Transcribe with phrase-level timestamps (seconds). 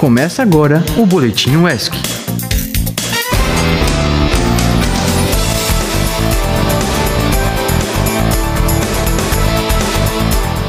[0.00, 1.92] Começa agora o Boletim UESC.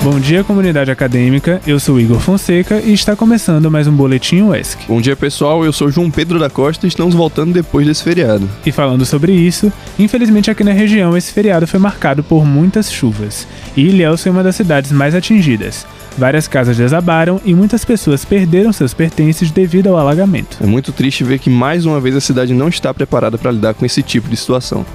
[0.04, 1.62] Bom dia, comunidade acadêmica.
[1.66, 4.80] Eu sou Igor Fonseca e está começando mais um Boletim UESC.
[4.86, 5.64] Bom dia, pessoal.
[5.64, 8.50] Eu sou João Pedro da Costa e estamos voltando depois desse feriado.
[8.66, 13.48] E falando sobre isso, infelizmente aqui na região esse feriado foi marcado por muitas chuvas.
[13.78, 15.88] E Ilhéus foi uma das cidades mais atingidas.
[16.18, 20.58] Várias casas desabaram e muitas pessoas perderam seus pertences devido ao alagamento.
[20.62, 23.74] É muito triste ver que mais uma vez a cidade não está preparada para lidar
[23.74, 24.86] com esse tipo de situação.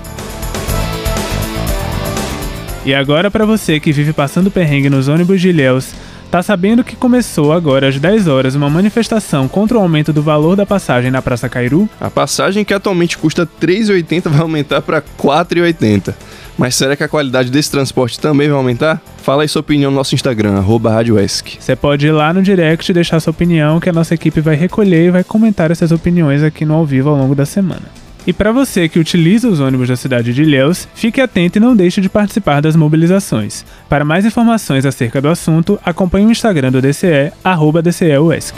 [2.84, 5.88] E agora para você que vive passando perrengue nos ônibus de Ilhéus,
[6.30, 10.54] tá sabendo que começou agora às 10 horas uma manifestação contra o aumento do valor
[10.54, 11.88] da passagem na Praça Cairu?
[12.00, 16.14] A passagem que atualmente custa R$ 3,80 vai aumentar para R$ 4,80.
[16.58, 19.00] Mas será que a qualidade desse transporte também vai aumentar?
[19.18, 21.58] Fala aí sua opinião no nosso Instagram, RadioESC.
[21.60, 24.56] Você pode ir lá no direct e deixar sua opinião que a nossa equipe vai
[24.56, 27.82] recolher e vai comentar essas opiniões aqui no ao vivo ao longo da semana.
[28.26, 31.76] E para você que utiliza os ônibus da cidade de Ilhéus, fique atento e não
[31.76, 33.64] deixe de participar das mobilizações.
[33.88, 38.56] Para mais informações acerca do assunto, acompanhe o Instagram do DCE, arroba DCEUESC.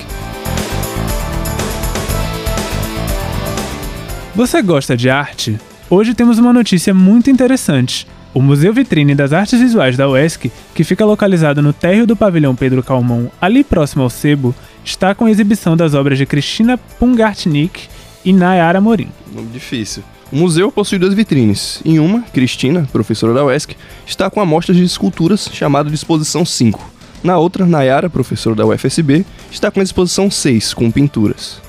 [4.34, 5.58] Você gosta de arte?
[5.91, 8.06] Hoje temos uma notícia muito interessante.
[8.34, 12.55] O Museu Vitrine das Artes Visuais da UESC, que fica localizado no térreo do pavilhão
[12.55, 17.89] Pedro Calmon, ali próximo ao Sebo, está com a exibição das obras de Cristina Pungartnik
[18.22, 19.08] e Nayara Morim.
[19.34, 20.03] Nome difícil.
[20.30, 21.80] O museu possui duas vitrines.
[21.83, 23.75] Em uma, Cristina, professora da UESC,
[24.06, 26.98] está com amostras de esculturas chamada de Exposição 5.
[27.25, 31.67] Na outra, Nayara, professora da UFSB, está com a Exposição 6, com pinturas.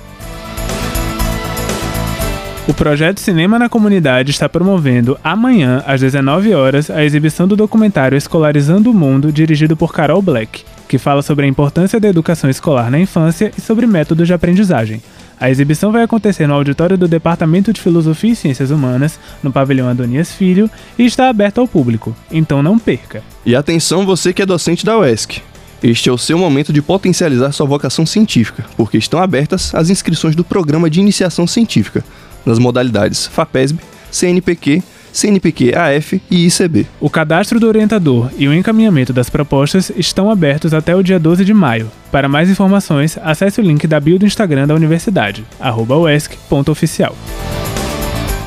[2.69, 8.15] O projeto Cinema na Comunidade está promovendo amanhã, às 19 horas, a exibição do documentário
[8.15, 12.91] Escolarizando o Mundo, dirigido por Carol Black, que fala sobre a importância da educação escolar
[12.91, 15.01] na infância e sobre métodos de aprendizagem.
[15.39, 19.89] A exibição vai acontecer no auditório do Departamento de Filosofia e Ciências Humanas, no pavilhão
[19.89, 23.23] Adonias Filho, e está aberto ao público, então não perca.
[23.43, 25.41] E atenção você que é docente da UESC.
[25.81, 30.35] Este é o seu momento de potencializar sua vocação científica, porque estão abertas as inscrições
[30.35, 32.03] do Programa de Iniciação Científica,
[32.45, 33.79] nas modalidades FAPESB,
[34.11, 36.87] CNPq, CNPq AF e ICB.
[36.99, 41.43] O cadastro do orientador e o encaminhamento das propostas estão abertos até o dia 12
[41.43, 41.91] de maio.
[42.11, 47.15] Para mais informações, acesse o link da bio do Instagram da universidade, uesc.oficial.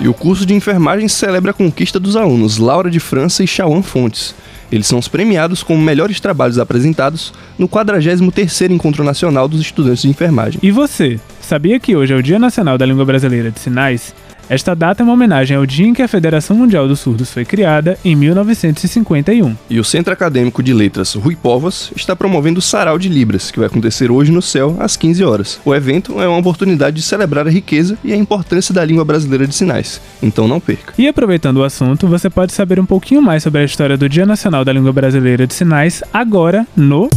[0.00, 3.82] E o curso de enfermagem celebra a conquista dos alunos Laura de França e Chauan
[3.82, 4.34] Fontes.
[4.72, 10.08] Eles são os premiados como melhores trabalhos apresentados no 43º Encontro Nacional dos Estudantes de
[10.08, 10.58] Enfermagem.
[10.62, 14.14] E você, sabia que hoje é o Dia Nacional da Língua Brasileira de Sinais?
[14.48, 17.44] Esta data é uma homenagem ao dia em que a Federação Mundial dos Surdos foi
[17.44, 19.56] criada, em 1951.
[19.70, 23.58] E o Centro Acadêmico de Letras Rui Povas está promovendo o Sarau de Libras, que
[23.58, 25.60] vai acontecer hoje no céu, às 15 horas.
[25.64, 29.46] O evento é uma oportunidade de celebrar a riqueza e a importância da língua brasileira
[29.46, 30.92] de sinais, então não perca.
[30.98, 34.26] E aproveitando o assunto, você pode saber um pouquinho mais sobre a história do Dia
[34.26, 37.08] Nacional da Língua Brasileira de Sinais agora no.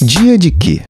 [0.00, 0.82] Dia de quê?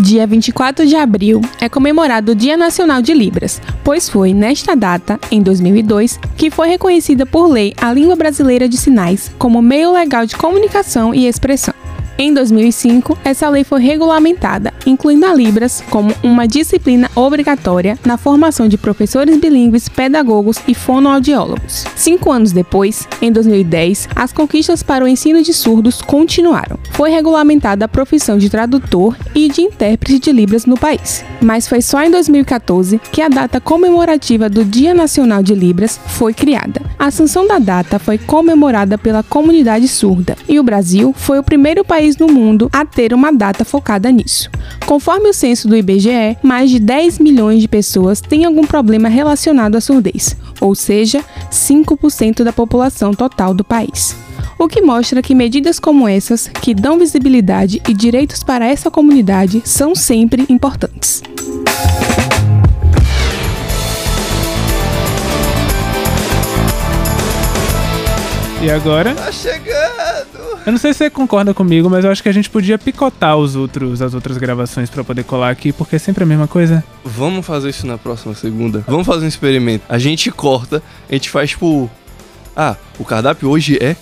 [0.00, 5.18] Dia 24 de abril é comemorado o Dia Nacional de Libras, pois foi nesta data,
[5.28, 10.24] em 2002, que foi reconhecida por lei a língua brasileira de sinais como meio legal
[10.24, 11.74] de comunicação e expressão.
[12.20, 18.66] Em 2005, essa lei foi regulamentada, incluindo a Libras como uma disciplina obrigatória na formação
[18.66, 21.84] de professores bilíngues, pedagogos e fonoaudiólogos.
[21.94, 26.76] Cinco anos depois, em 2010, as conquistas para o ensino de surdos continuaram.
[26.90, 31.24] Foi regulamentada a profissão de tradutor e de intérprete de Libras no país.
[31.40, 36.34] Mas foi só em 2014 que a data comemorativa do Dia Nacional de Libras foi
[36.34, 36.82] criada.
[36.98, 41.84] A sanção da data foi comemorada pela comunidade surda e o Brasil foi o primeiro
[41.84, 44.50] país no mundo a ter uma data focada nisso.
[44.86, 49.76] Conforme o censo do IBGE, mais de 10 milhões de pessoas têm algum problema relacionado
[49.76, 54.16] à surdez, ou seja, 5% da população total do país.
[54.58, 59.62] O que mostra que medidas como essas, que dão visibilidade e direitos para essa comunidade,
[59.64, 61.22] são sempre importantes.
[68.60, 69.14] E agora?
[69.14, 70.58] Tá chegando!
[70.66, 73.36] Eu não sei se você concorda comigo, mas eu acho que a gente podia picotar
[73.36, 76.82] os outros, as outras gravações para poder colar aqui, porque é sempre a mesma coisa.
[77.04, 78.84] Vamos fazer isso na próxima segunda?
[78.88, 79.84] Vamos fazer um experimento.
[79.88, 81.88] A gente corta, a gente faz tipo.
[82.56, 83.94] Ah, o cardápio hoje é.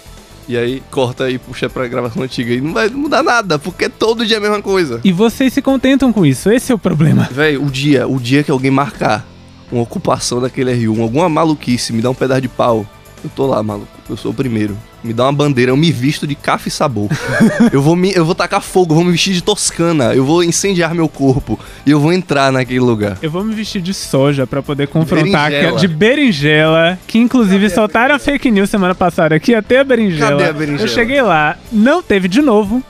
[0.48, 2.54] E aí corta e puxa pra gravação antiga.
[2.54, 5.00] E não vai mudar nada, porque todo dia é a mesma coisa.
[5.04, 7.28] E vocês se contentam com isso, esse é o problema.
[7.30, 9.26] Véi, o dia, o dia que alguém marcar
[9.70, 12.86] uma ocupação daquele R1, alguma maluquice, me dá um pedaço de pau.
[13.24, 13.88] Eu tô lá, maluco.
[14.08, 14.76] Eu sou o primeiro.
[15.02, 17.08] Me dá uma bandeira, eu me visto de café e sabor.
[17.72, 20.44] eu, vou me, eu vou tacar fogo, eu vou me vestir de toscana, eu vou
[20.44, 23.18] incendiar meu corpo e eu vou entrar naquele lugar.
[23.22, 25.58] Eu vou me vestir de soja pra poder confrontar Berinjela.
[25.58, 29.84] aquela- de berinjela, que inclusive soltaram a fake news semana passada que ia ter a
[29.84, 30.30] berinjela.
[30.32, 30.88] Cadê a berinjela?
[30.88, 32.82] Eu cheguei lá, não teve de novo.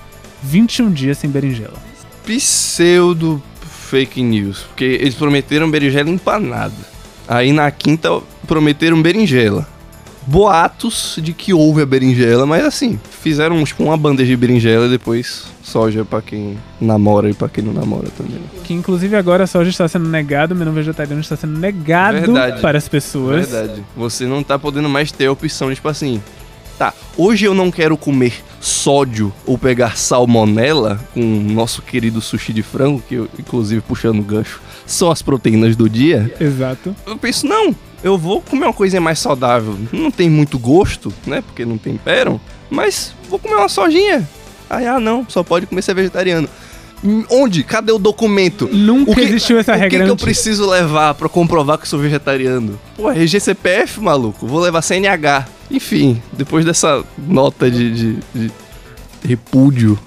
[0.43, 1.75] 21 dias sem berinjela.
[2.25, 3.43] Pseudo
[3.89, 4.61] fake news.
[4.69, 6.75] Porque eles prometeram berinjela empanada.
[7.29, 9.67] Aí na quinta prometeram berinjela.
[10.27, 14.91] Boatos de que houve a berinjela, mas assim, fizeram tipo uma bandeja de berinjela e
[14.91, 18.41] depois soja pra quem namora e pra quem não namora também.
[18.65, 22.61] Que inclusive agora a soja está sendo negado, o menu vegetariano está sendo negado Verdade.
[22.61, 23.49] para as pessoas.
[23.51, 23.85] Verdade.
[23.97, 26.21] Você não tá podendo mais ter a opção, tipo assim.
[26.79, 32.53] Tá, hoje eu não quero comer sódio ou pegar salmonela com o nosso querido sushi
[32.53, 36.35] de frango, que eu, inclusive puxando o gancho, são as proteínas do dia.
[36.39, 36.95] Exato.
[37.07, 39.77] Eu penso, não, eu vou comer uma coisinha mais saudável.
[39.93, 41.43] Não tem muito gosto, né?
[41.43, 42.41] Porque não temperam,
[42.71, 44.29] mas vou comer uma sojinha.
[44.69, 46.49] Aí, ah, não, só pode comer ser vegetariano.
[47.31, 47.63] Onde?
[47.63, 48.69] Cadê o documento?
[48.73, 51.85] Nunca O que- existiu essa o que regra que eu preciso levar pra comprovar que
[51.85, 52.79] eu sou vegetariano?
[52.97, 54.47] Pô, RGCPF, maluco.
[54.47, 55.47] Vou levar CNH.
[55.71, 58.51] Enfim, depois dessa nota de, de- de
[59.25, 59.99] repúdio,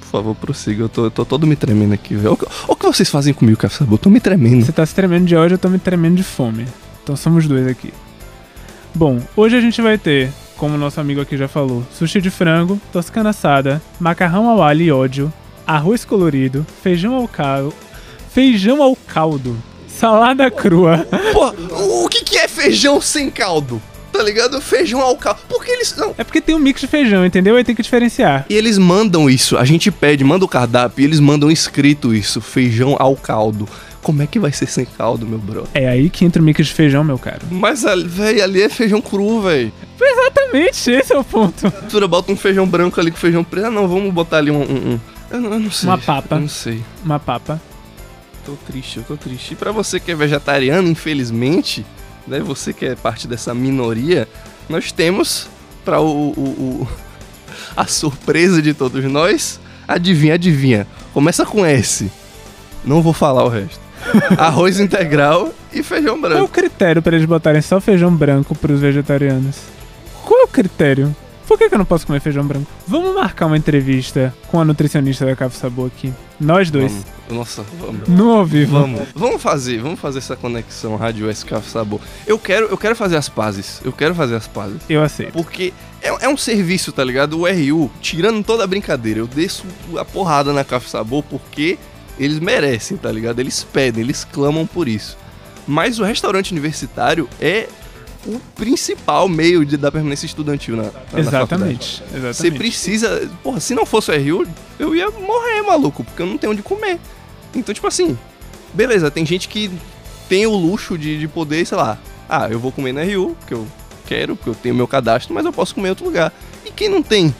[0.00, 0.84] por favor, prossiga.
[0.84, 2.32] Eu tô, eu tô todo me tremendo aqui, velho.
[2.32, 3.94] O que- o que vocês fazem comigo, Café Sabor.
[3.94, 4.64] Eu tô me tremendo.
[4.64, 6.66] Você tá se tremendo de ódio, eu tô me tremendo de fome.
[7.06, 7.94] Então somos dois aqui.
[8.92, 12.80] Bom, hoje a gente vai ter, como nosso amigo aqui já falou, sushi de frango,
[12.92, 15.32] toscana assada, macarrão ao alho e ódio,
[15.64, 17.72] arroz colorido, feijão ao caldo,
[18.32, 19.56] feijão ao caldo,
[19.86, 23.80] salada crua, Pô, o que, que é feijão sem caldo?
[24.12, 24.60] Tá ligado?
[24.60, 25.42] Feijão ao caldo.
[25.48, 25.94] Por que eles.
[25.96, 26.12] Não.
[26.18, 27.54] É porque tem um mix de feijão, entendeu?
[27.54, 28.46] Aí tem que diferenciar.
[28.48, 29.56] E eles mandam isso.
[29.58, 33.68] A gente pede, manda o cardápio e eles mandam escrito isso: feijão ao caldo.
[34.06, 35.64] Como é que vai ser sem caldo, meu bro?
[35.74, 37.40] É aí que entra o mix de feijão, meu caro.
[37.50, 39.72] Mas, velho, ali é feijão cru, velho.
[40.00, 41.64] Exatamente, esse é o ponto.
[41.82, 43.66] Mistura, bota um feijão branco ali com feijão preto.
[43.66, 44.60] Ah, não, vamos botar ali um.
[44.62, 45.88] um- um- Eu, não, eu não sei.
[45.88, 46.36] Uma papa.
[46.36, 46.84] Eu não sei.
[47.04, 47.60] Uma papa.
[48.44, 49.54] Tô triste, eu tô triste.
[49.54, 51.84] E pra você que é vegetariano, infelizmente,
[52.28, 52.38] né?
[52.38, 54.28] Você que é parte dessa minoria,
[54.68, 55.48] nós temos
[55.84, 56.28] pra o.
[56.30, 56.88] o- o-
[57.76, 59.58] a surpresa de todos nós.
[59.88, 60.86] Adivinha, adivinha.
[61.12, 62.08] Começa com S.
[62.84, 63.80] Não vou falar o resto.
[64.38, 66.52] Arroz integral e feijão Qual é o branco.
[66.52, 69.56] critério pra eles botarem só feijão branco pros vegetarianos?
[70.24, 71.14] Qual é o critério?
[71.46, 72.66] Por que, que eu não posso comer feijão branco?
[72.88, 76.12] Vamos marcar uma entrevista com a nutricionista da Café Sabor aqui.
[76.40, 76.90] Nós dois.
[76.90, 77.06] Vamos.
[77.30, 78.08] Nossa, vamos.
[78.08, 78.72] No ao vivo.
[78.80, 82.00] Vamos, vamos fazer, vamos fazer essa conexão Rádio SK Sabor.
[82.26, 83.80] Eu quero, eu quero fazer as pazes.
[83.84, 84.78] Eu quero fazer as pazes.
[84.88, 85.32] Eu aceito.
[85.32, 85.72] Porque
[86.02, 87.38] é, é um serviço, tá ligado?
[87.38, 89.64] O RU, tirando toda a brincadeira, eu desço
[89.96, 91.78] a porrada na Café Sabor porque
[92.18, 93.40] eles merecem, tá ligado?
[93.40, 95.16] Eles pedem, eles clamam por isso.
[95.66, 97.68] Mas o restaurante universitário é
[98.26, 101.20] o principal meio de dar permanência estudantil na, na, na faculdade.
[101.20, 102.02] Exatamente.
[102.10, 102.58] Você Exatamente.
[102.58, 103.30] precisa.
[103.42, 104.46] Porra, se não fosse o RU,
[104.78, 106.98] eu ia morrer, maluco, porque eu não tenho onde comer.
[107.54, 108.18] Então, tipo assim,
[108.74, 109.70] beleza, tem gente que
[110.28, 111.98] tem o luxo de, de poder, sei lá,
[112.28, 113.66] ah, eu vou comer na RU, porque eu
[114.06, 116.32] quero, porque eu tenho meu cadastro, mas eu posso comer em outro lugar.
[116.64, 117.34] E quem não tem?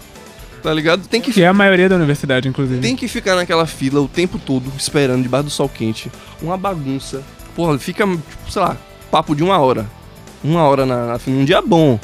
[0.62, 1.06] Tá ligado?
[1.06, 2.80] Tem que, Que é a maioria da universidade, inclusive.
[2.80, 6.10] tem que ficar naquela fila o tempo todo, esperando debaixo do sol quente.
[6.42, 7.22] Uma bagunça.
[7.54, 8.76] Porra, fica, tipo, sei lá,
[9.10, 9.86] papo de uma hora.
[10.42, 11.98] Uma hora na, na um dia bom.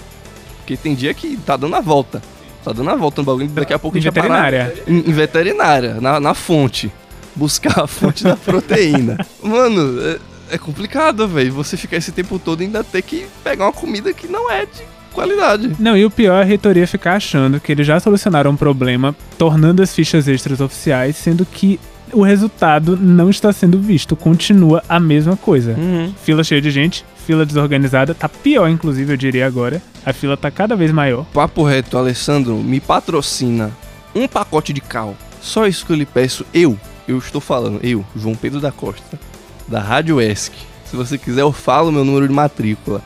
[0.59, 2.23] Porque tem dia que tá dando a volta.
[2.65, 4.83] Tá dando a volta no bagulho, daqui a pouco a Em gente vai parar veterinária.
[4.87, 6.93] em, em veterinária, na, na fonte.
[7.35, 9.19] Buscar a fonte da proteína.
[9.43, 11.53] Mano, é, é complicado, velho.
[11.55, 14.65] Você ficar esse tempo todo e ainda ter que pegar uma comida que não é
[14.67, 14.83] de
[15.13, 15.73] qualidade.
[15.79, 19.15] Não, e o pior é a reitoria ficar achando que eles já solucionaram um problema,
[19.39, 21.79] tornando as fichas extras oficiais, sendo que
[22.13, 24.15] o resultado não está sendo visto.
[24.15, 25.77] Continua a mesma coisa.
[26.23, 29.81] Fila cheia de gente, fila desorganizada, tá pior, inclusive, eu diria agora.
[30.05, 31.25] A fila tá cada vez maior.
[31.33, 33.71] Papo reto, Alessandro, me patrocina
[34.15, 35.17] um pacote de cal.
[35.41, 36.45] Só isso que eu lhe peço.
[36.53, 36.79] Eu,
[37.09, 39.19] eu estou falando, eu, João Pedro da Costa,
[39.67, 40.53] da Rádio ESC.
[40.85, 43.01] Se você quiser, eu falo meu número de matrícula.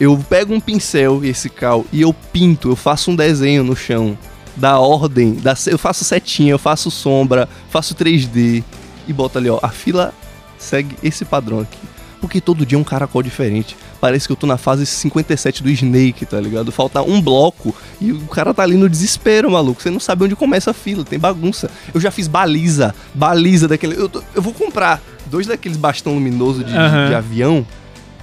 [0.00, 3.76] Eu pego um pincel e esse cal e eu pinto, eu faço um desenho no
[3.76, 4.16] chão
[4.56, 8.64] da ordem, da, eu faço setinha, eu faço sombra, faço 3D
[9.06, 10.12] e boto ali, ó, a fila
[10.58, 11.78] segue esse padrão aqui.
[12.20, 13.74] Porque todo dia é um caracol diferente.
[13.98, 16.70] Parece que eu tô na fase 57 do Snake, tá ligado?
[16.70, 19.80] Falta um bloco e o cara tá ali no desespero, maluco.
[19.80, 21.70] Você não sabe onde começa a fila, tem bagunça.
[21.94, 23.96] Eu já fiz baliza, baliza daquele.
[23.96, 27.08] Eu, eu vou comprar dois daqueles bastão luminoso de, de- Aham.
[27.08, 27.66] de avião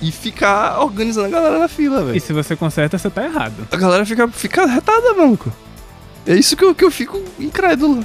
[0.02, 2.22] e ficar organizando a galera na fila, E velho.
[2.22, 3.68] se você conserta, você tá errado.
[3.72, 5.52] A galera fica, fica retada, maluco.
[6.26, 8.04] É isso que eu, que eu fico incrédulo.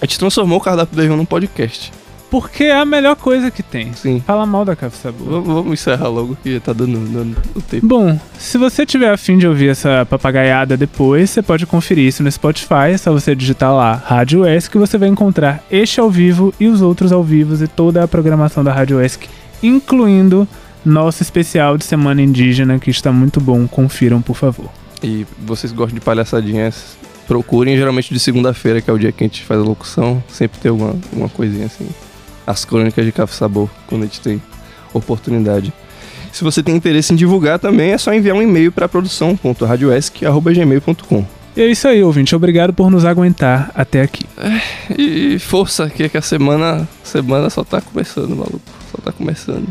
[0.00, 1.92] A gente transformou o cardápio do avião num podcast.
[2.30, 3.92] Porque é a melhor coisa que tem.
[3.92, 4.20] Sim.
[4.26, 5.28] Fala mal da Café Sabor.
[5.28, 7.86] Vamos, vamos encerrar logo que tá dando, dando o tempo.
[7.86, 12.32] Bom, se você tiver afim de ouvir essa papagaiada depois, você pode conferir isso no
[12.32, 12.90] Spotify.
[12.92, 16.66] É só você digitar lá Rádio ESC que você vai encontrar este ao vivo e
[16.66, 19.28] os outros ao vivo e toda a programação da Rádio ESC,
[19.66, 20.46] incluindo
[20.84, 23.66] nosso especial de Semana Indígena, que está muito bom.
[23.66, 24.68] Confiram, por favor.
[25.02, 29.26] E vocês gostam de palhaçadinhas, procurem geralmente de segunda-feira, que é o dia que a
[29.26, 30.22] gente faz a locução.
[30.28, 31.88] Sempre tem alguma, alguma coisinha assim.
[32.46, 34.40] As crônicas de Café Sabor, quando a gente tem
[34.92, 35.72] oportunidade.
[36.32, 41.43] Se você tem interesse em divulgar também, é só enviar um e-mail para produção.radioesc.gmail.com.
[41.56, 42.34] E é isso aí, ouvinte.
[42.34, 44.24] Obrigado por nos aguentar até aqui.
[44.98, 48.60] E força, que, é que a semana, semana só tá começando, maluco.
[48.90, 49.68] Só tá começando.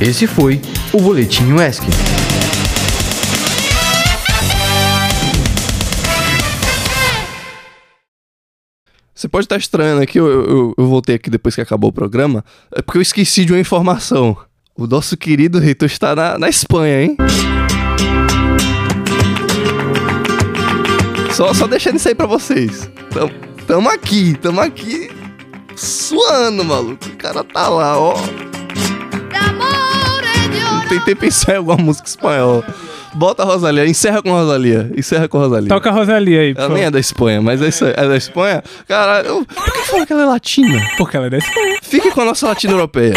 [0.00, 0.60] Esse foi
[0.92, 1.84] o Boletim UESC.
[9.14, 12.44] Você pode estar estranhando aqui, eu, eu, eu voltei aqui depois que acabou o programa,
[12.74, 14.36] é porque eu esqueci de uma informação.
[14.76, 17.16] O nosso querido reitor está na, na Espanha, hein?
[21.36, 22.88] Só, só deixando isso aí pra vocês.
[23.12, 23.30] Tamo,
[23.66, 25.10] tamo aqui, tamo aqui
[25.76, 27.06] suando, maluco.
[27.06, 28.14] O cara tá lá, ó.
[30.88, 32.64] Tentei pensar em alguma música espanhola.
[33.12, 34.90] Bota a Rosalia, encerra com a Rosalia.
[34.96, 35.68] Encerra com a Rosalia.
[35.68, 37.92] Toca a Rosalia aí, Ela nem é da Espanha, mas é isso aí.
[37.96, 38.62] É da Espanha?
[38.86, 40.80] Caralho, eu- por que fala que ela é latina?
[40.96, 41.78] Porque ela é da Espanha.
[41.82, 43.14] Fique com a nossa latina europeia.